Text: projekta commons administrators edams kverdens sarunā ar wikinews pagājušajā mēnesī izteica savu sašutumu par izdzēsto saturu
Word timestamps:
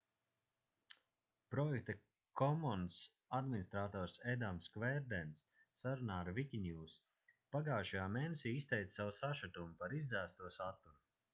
projekta 1.55 1.93
commons 2.39 2.95
administrators 3.39 4.15
edams 4.31 4.69
kverdens 4.77 5.43
sarunā 5.81 6.17
ar 6.23 6.31
wikinews 6.39 6.95
pagājušajā 7.57 8.07
mēnesī 8.15 8.55
izteica 8.63 8.97
savu 8.97 9.13
sašutumu 9.19 9.77
par 9.83 9.95
izdzēsto 9.99 10.51
saturu 10.57 10.99